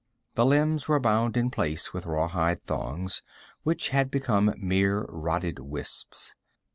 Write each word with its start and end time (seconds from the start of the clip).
The 0.33 0.47
limbs 0.47 0.87
were 0.87 0.99
bound 0.99 1.37
in 1.37 1.51
place 1.51 1.93
with 1.93 2.07
rawhide 2.07 2.63
thongs 2.63 3.21
which 3.61 3.89
had 3.89 4.09
become 4.09 4.51
mere 4.57 5.05
rotted 5.07 5.59
wisps. 5.59 6.33